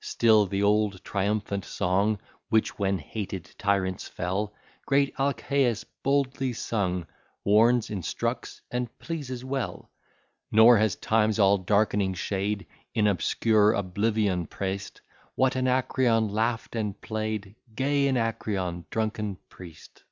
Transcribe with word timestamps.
Still 0.00 0.46
the 0.46 0.62
old 0.62 1.04
triumphant 1.04 1.62
song, 1.62 2.18
Which, 2.48 2.78
when 2.78 2.96
hated 2.96 3.54
tyrants 3.58 4.08
fell, 4.08 4.54
Great 4.86 5.14
Alcæus 5.16 5.84
boldly 6.02 6.54
sung, 6.54 7.06
Warns, 7.44 7.90
instructs, 7.90 8.62
and 8.70 8.98
pleases 8.98 9.44
well. 9.44 9.90
Nor 10.50 10.78
has 10.78 10.96
Time's 10.96 11.38
all 11.38 11.58
darkening 11.58 12.14
shade 12.14 12.66
In 12.94 13.06
obscure 13.06 13.74
oblivion 13.74 14.46
press'd 14.46 15.02
What 15.34 15.54
Anacreon 15.54 16.30
laugh'd 16.30 16.74
and 16.74 16.98
play'd; 17.02 17.54
Gay 17.74 18.08
Anacreon, 18.08 18.86
drunken 18.88 19.36
priest! 19.50 20.02